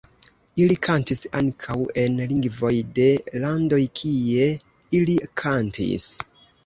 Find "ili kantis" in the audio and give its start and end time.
0.63-1.19, 5.01-6.09